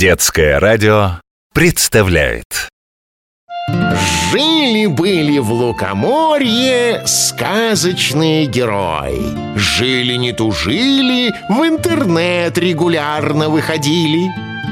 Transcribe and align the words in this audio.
Детское 0.00 0.58
радио 0.58 1.20
представляет. 1.52 2.70
Жили-были 4.32 5.36
в 5.40 5.52
Лукоморье 5.52 7.02
сказочные 7.04 8.46
герои. 8.46 9.58
Жили 9.58 10.14
не 10.14 10.32
тужили, 10.32 11.30
в 11.50 11.68
интернет 11.68 12.56
регулярно 12.56 13.50
выходили. 13.50 14.30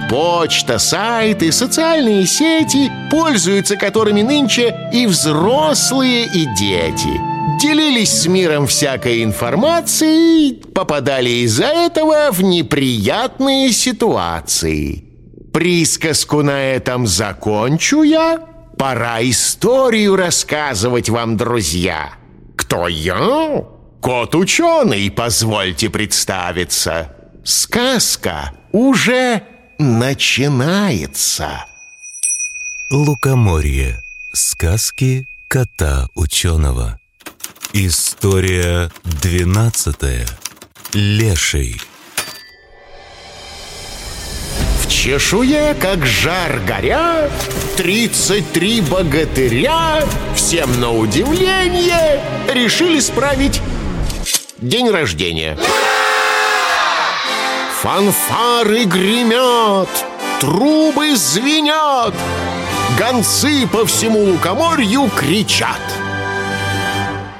Почта, 0.08 0.78
сайты, 0.78 1.52
социальные 1.52 2.26
сети, 2.26 2.90
пользуются 3.10 3.76
которыми 3.76 4.22
нынче 4.22 4.74
и 4.94 5.04
взрослые, 5.04 6.24
и 6.24 6.46
дети. 6.56 7.60
Делились 7.60 8.22
с 8.22 8.26
миром 8.26 8.66
всякой 8.66 9.22
информацией, 9.22 10.54
попадали 10.72 11.28
из-за 11.44 11.66
этого 11.66 12.30
в 12.32 12.42
неприятные 12.42 13.72
ситуации 13.72 15.07
Присказку 15.52 16.42
на 16.42 16.74
этом 16.74 17.06
закончу 17.06 18.02
я 18.02 18.40
Пора 18.76 19.22
историю 19.22 20.16
рассказывать 20.16 21.08
вам, 21.08 21.36
друзья 21.36 22.12
Кто 22.56 22.88
я? 22.88 23.64
Кот-ученый, 24.00 25.10
позвольте 25.10 25.90
представиться 25.90 27.14
Сказка 27.44 28.52
уже 28.72 29.42
начинается 29.78 31.64
Лукоморье. 32.90 34.02
Сказки 34.32 35.28
кота-ученого. 35.46 36.98
История 37.74 38.90
двенадцатая. 39.04 40.26
Леший. 40.94 41.78
В 44.88 44.90
чешуе, 44.90 45.76
как 45.78 46.06
жар 46.06 46.62
горя 46.66 47.28
Тридцать 47.76 48.50
три 48.52 48.80
богатыря 48.80 50.02
Всем 50.34 50.80
на 50.80 50.90
удивление 50.90 52.22
Решили 52.48 52.98
справить 52.98 53.60
день 54.56 54.88
рождения. 54.88 55.58
Фанфары 57.82 58.84
гремят 58.84 59.90
Трубы 60.40 61.14
звенят 61.16 62.14
Гонцы 62.98 63.68
по 63.70 63.84
всему 63.84 64.20
лукоморью 64.24 65.10
кричат 65.14 65.82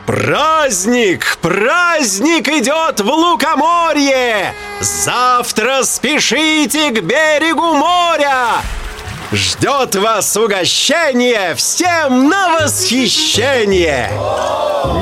Праздник! 0.09 1.37
Праздник 1.43 2.49
идет 2.49 2.99
в 2.99 3.11
Лукоморье! 3.11 4.55
Завтра 4.81 5.83
спешите 5.83 6.89
к 6.93 7.03
берегу 7.03 7.75
моря! 7.75 8.63
Ждет 9.33 9.97
вас 9.97 10.35
угощение 10.35 11.55
всем 11.57 12.31
на 12.31 12.55
восхищение! 12.55 14.11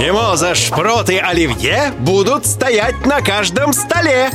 Мимоза, 0.00 0.56
шпроты, 0.56 1.20
оливье 1.20 1.94
будут 2.00 2.44
стоять 2.44 3.06
на 3.06 3.20
каждом 3.20 3.72
столе 3.72 4.32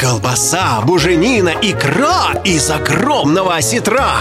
Колбаса, 0.00 0.82
буженина, 0.82 1.52
икра 1.60 2.40
из 2.44 2.70
огромного 2.70 3.56
осетра 3.56 4.12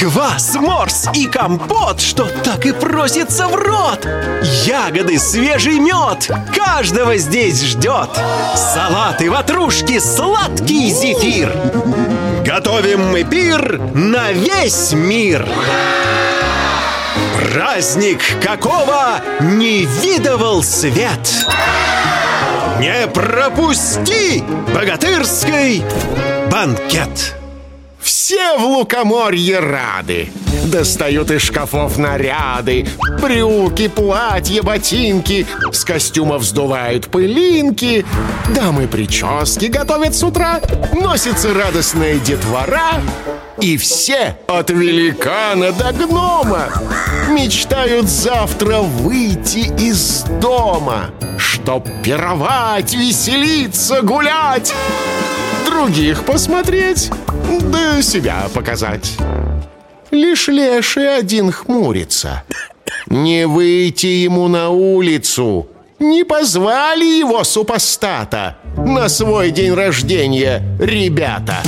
Квас, 0.00 0.54
морс 0.54 1.08
и 1.12 1.26
компот, 1.26 2.00
что 2.00 2.24
так 2.42 2.64
и 2.64 2.72
просится 2.72 3.48
в 3.48 3.54
рот. 3.54 4.08
Ягоды, 4.64 5.18
свежий 5.18 5.78
мед, 5.78 6.30
каждого 6.56 7.18
здесь 7.18 7.62
ждет. 7.62 8.08
Салаты, 8.56 9.30
ватрушки, 9.30 9.98
сладкий 9.98 10.90
зефир. 10.90 11.54
Готовим 12.46 13.10
мы 13.10 13.24
пир 13.24 13.78
на 13.92 14.32
весь 14.32 14.94
мир. 14.94 15.46
Праздник 17.52 18.22
какого 18.42 19.20
не 19.40 19.84
видывал 19.84 20.62
свет. 20.62 21.46
Не 22.78 23.06
пропусти 23.06 24.42
богатырский 24.74 25.84
банкет 26.50 27.39
Все 28.10 28.58
в 28.58 28.64
лукоморье 28.64 29.60
рады. 29.60 30.32
Достают 30.64 31.30
из 31.30 31.42
шкафов 31.42 31.96
наряды 31.96 32.88
Брюки, 33.22 33.86
платья, 33.86 34.64
ботинки. 34.64 35.46
С 35.70 35.84
костюмов 35.84 36.42
сдувают 36.42 37.06
пылинки. 37.06 38.04
Дамы 38.52 38.88
прически 38.88 39.66
готовят 39.66 40.16
с 40.16 40.24
утра. 40.24 40.60
Носится 40.92 41.54
радостная 41.54 42.18
детвора. 42.18 43.00
И 43.60 43.76
все 43.76 44.36
от 44.48 44.70
великана 44.70 45.70
до 45.70 45.92
гнома 45.92 46.68
Мечтают 47.28 48.08
завтра 48.08 48.78
выйти 48.78 49.72
из 49.80 50.24
дома 50.40 51.10
Чтоб 51.38 51.86
пировать, 52.02 52.92
веселиться, 52.92 54.02
гулять 54.02 54.74
Других 55.66 56.24
посмотреть, 56.24 57.10
да 57.72 58.02
себя 58.02 58.48
показать. 58.54 59.16
Лишь 60.10 60.48
леший 60.48 61.16
один 61.16 61.52
хмурится. 61.52 62.42
Не 63.06 63.46
выйти 63.46 64.06
ему 64.06 64.48
на 64.48 64.70
улицу. 64.70 65.68
Не 65.98 66.24
позвали 66.24 67.04
его 67.04 67.44
супостата 67.44 68.56
На 68.78 69.10
свой 69.10 69.50
день 69.50 69.74
рождения, 69.74 70.62
ребята. 70.80 71.62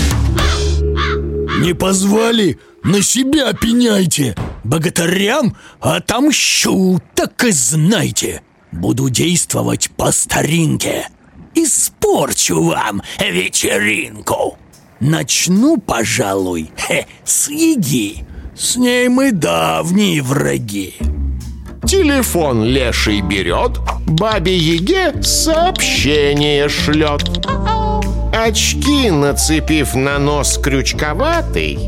Не 1.60 1.74
позвали? 1.74 2.58
На 2.82 3.02
себя 3.02 3.52
пеняйте. 3.52 4.34
Богатырям 4.64 5.56
отомщу, 5.80 7.00
так 7.14 7.44
и 7.44 7.52
знайте. 7.52 8.42
Буду 8.72 9.08
действовать 9.10 9.90
по 9.96 10.10
старинке. 10.10 11.08
Испорчу 11.54 12.62
вам 12.62 13.02
вечеринку 13.20 14.56
Начну, 15.02 15.78
пожалуй, 15.78 16.70
хе, 16.76 17.06
с 17.24 17.48
еги 17.48 18.24
С 18.54 18.76
ней 18.76 19.08
мы 19.08 19.32
давние 19.32 20.22
враги. 20.22 20.94
Телефон 21.84 22.62
леший 22.62 23.20
берет 23.20 23.80
Бабе 24.06 24.56
Яге 24.56 25.20
сообщение 25.20 26.68
шлет. 26.68 27.24
Очки, 28.32 29.10
нацепив 29.10 29.96
на 29.96 30.20
нос 30.20 30.56
крючковатый 30.62 31.80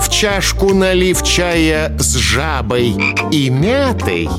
В 0.00 0.08
чашку 0.08 0.72
налив 0.72 1.22
чая 1.22 1.94
с 1.98 2.14
жабой 2.16 2.96
и 3.30 3.50
мятой. 3.50 4.30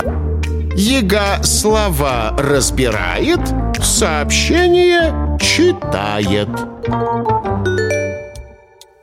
Яга 0.75 1.44
слова 1.44 2.35
разбирает, 2.39 3.41
сообщение 3.79 5.38
читает 5.39 6.50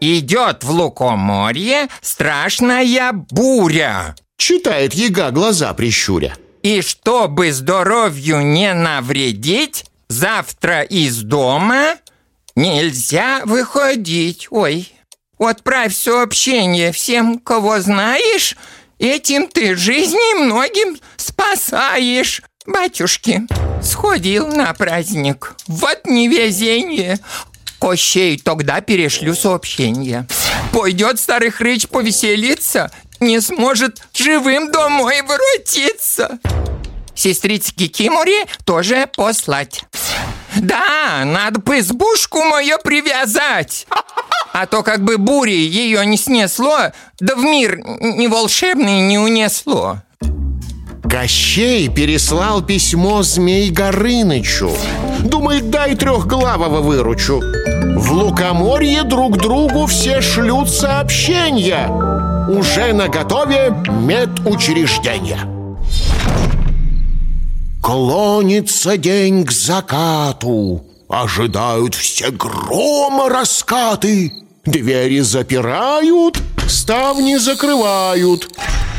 Идет 0.00 0.64
в 0.64 0.70
Лукоморье 0.70 1.88
страшная 2.00 3.12
буря. 3.12 4.16
Читает 4.38 4.94
Яга 4.94 5.30
глаза 5.30 5.74
прищуря 5.74 6.34
И 6.62 6.80
чтобы 6.80 7.52
здоровью 7.52 8.40
не 8.40 8.72
навредить, 8.72 9.84
завтра 10.08 10.80
из 10.80 11.20
дома 11.20 11.96
нельзя 12.56 13.42
выходить. 13.44 14.48
Ой, 14.50 14.90
отправь 15.38 15.94
сообщение 15.94 16.92
всем, 16.92 17.38
кого 17.38 17.80
знаешь, 17.80 18.56
этим 18.98 19.48
ты 19.48 19.76
жизни 19.76 20.42
многим 20.42 20.96
спасаешь. 21.18 22.42
Батюшки, 22.66 23.42
сходил 23.82 24.48
на 24.48 24.72
праздник. 24.74 25.54
Вот 25.66 26.06
невезение. 26.06 27.18
Кощей, 27.80 28.38
тогда 28.38 28.82
перешлю 28.82 29.34
сообщение. 29.34 30.26
Пойдет 30.72 31.18
старый 31.18 31.50
хрыч 31.50 31.88
повеселиться, 31.88 32.90
не 33.20 33.40
сможет 33.40 34.02
живым 34.12 34.70
домой 34.70 35.22
воротиться. 35.22 36.38
Сестрице 37.14 37.72
Кикиморе 37.74 38.44
тоже 38.64 39.08
послать. 39.16 39.84
Да, 40.56 41.22
надо 41.24 41.60
бы 41.60 41.78
избушку 41.78 42.42
мою 42.42 42.78
привязать. 42.78 43.86
А 44.52 44.66
то 44.66 44.82
как 44.82 45.02
бы 45.02 45.16
бури 45.16 45.52
ее 45.52 46.04
не 46.04 46.16
снесло, 46.16 46.92
да 47.18 47.34
в 47.34 47.42
мир 47.42 47.78
ни 47.78 48.26
волшебный 48.26 49.00
не 49.00 49.18
унесло. 49.18 49.98
Кощей 51.10 51.88
переслал 51.88 52.62
письмо 52.62 53.22
Змей 53.22 53.70
Горынычу 53.70 54.76
Думает, 55.20 55.70
дай 55.70 55.96
трехглавого 55.96 56.80
выручу 56.80 57.42
В 58.00 58.12
Лукоморье 58.12 59.02
друг 59.04 59.36
другу 59.36 59.84
все 59.84 60.22
шлют 60.22 60.70
сообщения. 60.70 61.86
Уже 62.48 62.94
на 62.94 63.08
готове 63.08 63.74
медучреждения. 63.88 65.40
Клонится 67.82 68.96
день 68.96 69.44
к 69.44 69.52
закату. 69.52 70.82
Ожидают 71.10 71.94
все 71.94 72.30
грома 72.30 73.28
раскаты. 73.28 74.32
Двери 74.64 75.20
запирают, 75.20 76.42
ставни 76.68 77.36
закрывают. 77.36 78.48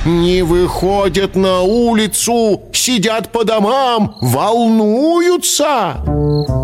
Не 0.05 0.43
выходят 0.43 1.35
на 1.35 1.61
улицу, 1.61 2.61
сидят 2.71 3.31
по 3.31 3.43
домам, 3.45 4.15
волнуются 4.21 5.97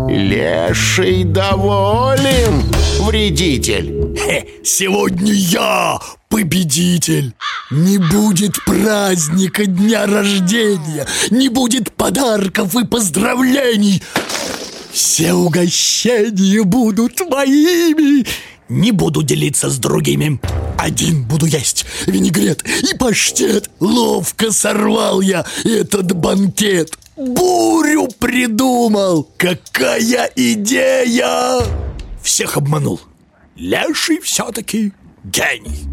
Леший 0.08 1.22
доволен, 1.22 2.62
вредитель. 3.00 4.16
Сегодня 4.64 5.32
я 5.34 5.98
победитель. 6.30 7.34
Не 7.70 7.98
будет 7.98 8.54
праздника 8.64 9.66
дня 9.66 10.06
рождения 10.06 11.06
Не 11.30 11.50
будет 11.50 11.92
подарков 11.92 12.74
и 12.74 12.86
поздравлений. 12.86 14.02
Все 14.90 15.34
угощения 15.34 16.62
будут 16.64 17.20
моими. 17.28 18.26
Не 18.70 18.92
буду 18.92 19.22
делиться 19.22 19.68
с 19.68 19.76
другими. 19.76 20.40
Один 20.78 21.24
буду 21.24 21.44
есть 21.44 21.84
винегрет 22.06 22.64
и 22.82 22.96
паштет. 22.96 23.70
Ловко 23.80 24.52
сорвал 24.52 25.20
я 25.20 25.44
этот 25.64 26.12
банкет. 26.12 26.96
Бурю 27.16 27.97
придумал 28.18 29.28
Какая 29.36 30.30
идея 30.36 31.62
Всех 32.22 32.56
обманул 32.56 33.00
Леший 33.56 34.20
все-таки 34.20 34.92
гений 35.24 35.88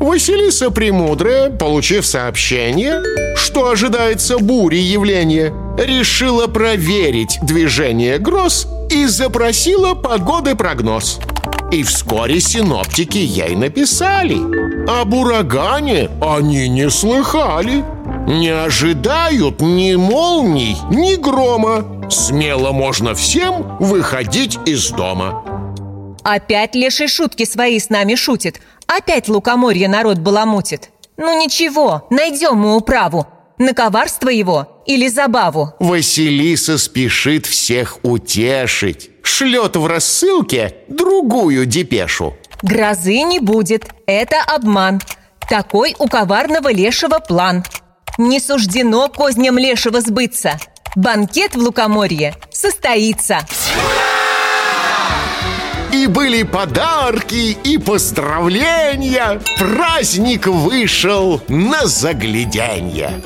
Василиса 0.00 0.70
Премудрая, 0.70 1.50
получив 1.50 2.04
сообщение, 2.04 3.02
что 3.36 3.70
ожидается 3.70 4.38
бури 4.38 4.76
явления, 4.76 5.52
решила 5.78 6.46
проверить 6.46 7.38
движение 7.42 8.18
гроз 8.18 8.66
и 8.90 9.06
запросила 9.06 9.94
погоды 9.94 10.56
прогноз. 10.56 11.20
И 11.70 11.82
вскоре 11.82 12.40
синоптики 12.40 13.18
ей 13.18 13.56
написали. 13.56 14.36
Об 14.88 15.14
урагане 15.14 16.10
они 16.20 16.68
не 16.68 16.90
слыхали. 16.90 17.84
Не 18.26 18.48
ожидают 18.48 19.60
ни 19.60 19.94
молний, 19.96 20.76
ни 20.90 21.16
грома. 21.16 22.08
Смело 22.10 22.72
можно 22.72 23.14
всем 23.14 23.76
выходить 23.78 24.58
из 24.64 24.90
дома. 24.90 25.44
Опять 26.22 26.74
леший 26.74 27.08
шутки 27.08 27.44
свои 27.44 27.78
с 27.78 27.90
нами 27.90 28.14
шутит. 28.14 28.60
Опять 28.86 29.28
лукоморье 29.28 29.88
народ 29.88 30.18
баламутит. 30.18 30.90
Ну 31.18 31.38
ничего, 31.38 32.06
найдем 32.10 32.56
мы 32.56 32.76
управу. 32.76 33.26
На 33.58 33.74
коварство 33.74 34.30
его 34.30 34.82
или 34.86 35.06
забаву. 35.08 35.74
Василиса 35.78 36.78
спешит 36.78 37.44
всех 37.44 37.98
утешить. 38.02 39.10
Шлет 39.22 39.76
в 39.76 39.86
рассылке 39.86 40.76
другую 40.88 41.66
депешу. 41.66 42.34
Грозы 42.62 43.20
не 43.20 43.38
будет, 43.38 43.84
это 44.06 44.36
обман. 44.42 45.00
Такой 45.48 45.94
у 45.98 46.08
коварного 46.08 46.72
лешего 46.72 47.18
план. 47.18 47.64
Не 48.18 48.38
суждено 48.38 49.08
козням 49.08 49.58
лешего 49.58 50.00
сбыться. 50.00 50.58
Банкет 50.94 51.56
в 51.56 51.58
лукоморье 51.58 52.36
состоится. 52.52 53.40
И 55.92 56.06
были 56.06 56.42
подарки, 56.42 57.56
и 57.64 57.78
поздравления 57.78 59.40
Праздник 59.58 60.46
вышел 60.48 61.40
на 61.46 61.86
загляденье 61.86 63.22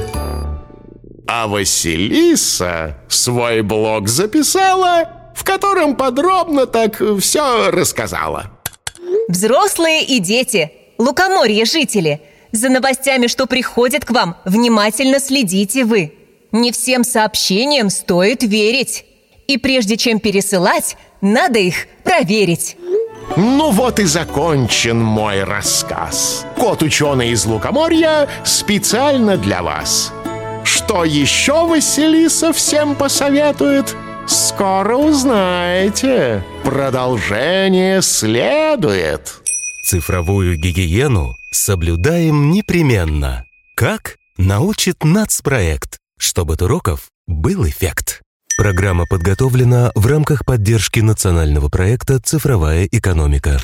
А 1.26 1.46
Василиса 1.46 2.99
свой 3.08 3.62
блог 3.62 4.08
записала 4.08 5.11
В 5.35 5.44
котором 5.44 5.96
подробно 5.96 6.67
так 6.67 7.00
все 7.20 7.70
рассказала 7.70 8.50
Взрослые 9.29 10.05
и 10.05 10.19
дети, 10.19 10.70
лукоморье 10.99 11.64
жители 11.64 12.20
За 12.52 12.68
новостями, 12.68 13.26
что 13.26 13.46
приходят 13.46 14.04
к 14.04 14.10
вам, 14.10 14.36
внимательно 14.44 15.20
следите 15.20 15.84
вы 15.84 16.14
Не 16.52 16.72
всем 16.72 17.04
сообщениям 17.04 17.90
стоит 17.90 18.42
верить 18.42 19.04
И 19.46 19.58
прежде 19.58 19.96
чем 19.96 20.18
пересылать, 20.20 20.96
надо 21.20 21.58
их 21.58 21.86
проверить. 22.04 22.76
Ну 23.36 23.70
вот 23.70 23.98
и 23.98 24.04
закончен 24.04 25.00
мой 25.00 25.44
рассказ. 25.44 26.46
Кот 26.56 26.82
ученый 26.82 27.30
из 27.30 27.44
Лукоморья 27.44 28.28
специально 28.44 29.36
для 29.36 29.62
вас. 29.62 30.12
Что 30.64 31.04
еще 31.04 31.66
Василиса 31.66 32.52
всем 32.52 32.94
посоветует? 32.94 33.94
Скоро 34.26 34.96
узнаете. 34.96 36.42
Продолжение 36.64 38.02
следует. 38.02 39.40
Цифровую 39.90 40.58
гигиену 40.58 41.35
соблюдаем 41.50 42.50
непременно. 42.50 43.46
Как? 43.75 44.17
Научит 44.37 45.02
нацпроект, 45.02 45.96
чтобы 46.19 46.52
от 46.52 46.61
уроков 46.61 47.08
был 47.26 47.67
эффект. 47.67 48.20
Программа 48.58 49.06
подготовлена 49.06 49.90
в 49.94 50.06
рамках 50.06 50.44
поддержки 50.44 51.00
национального 51.00 51.70
проекта 51.70 52.20
«Цифровая 52.20 52.85
экономика». 52.85 53.62